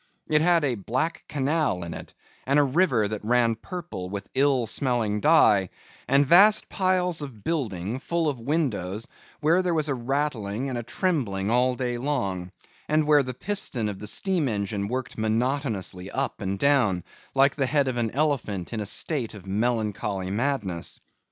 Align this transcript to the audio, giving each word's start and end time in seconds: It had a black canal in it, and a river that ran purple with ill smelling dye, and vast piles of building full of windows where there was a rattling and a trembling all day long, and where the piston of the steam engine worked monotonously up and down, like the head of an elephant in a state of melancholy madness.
It 0.27 0.41
had 0.41 0.65
a 0.65 0.73
black 0.73 1.25
canal 1.27 1.83
in 1.83 1.93
it, 1.93 2.15
and 2.47 2.57
a 2.57 2.63
river 2.63 3.07
that 3.07 3.23
ran 3.23 3.53
purple 3.53 4.09
with 4.09 4.31
ill 4.33 4.65
smelling 4.65 5.19
dye, 5.21 5.69
and 6.07 6.25
vast 6.25 6.69
piles 6.69 7.21
of 7.21 7.43
building 7.43 7.99
full 7.99 8.27
of 8.27 8.39
windows 8.39 9.07
where 9.41 9.61
there 9.61 9.75
was 9.75 9.89
a 9.89 9.93
rattling 9.93 10.69
and 10.69 10.75
a 10.79 10.81
trembling 10.81 11.51
all 11.51 11.75
day 11.75 11.99
long, 11.99 12.51
and 12.89 13.05
where 13.05 13.21
the 13.21 13.35
piston 13.35 13.87
of 13.87 13.99
the 13.99 14.07
steam 14.07 14.47
engine 14.47 14.87
worked 14.87 15.19
monotonously 15.19 16.09
up 16.09 16.41
and 16.41 16.57
down, 16.57 17.03
like 17.35 17.55
the 17.55 17.67
head 17.67 17.87
of 17.87 17.97
an 17.97 18.09
elephant 18.09 18.73
in 18.73 18.79
a 18.79 18.87
state 18.87 19.35
of 19.35 19.45
melancholy 19.45 20.31
madness. 20.31 20.99